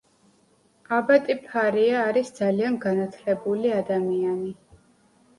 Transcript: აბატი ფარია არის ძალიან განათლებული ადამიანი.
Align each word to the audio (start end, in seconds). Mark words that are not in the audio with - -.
აბატი 0.99 1.33
ფარია 1.41 1.99
არის 2.11 2.31
ძალიან 2.39 2.79
განათლებული 2.85 3.75
ადამიანი. 3.81 4.49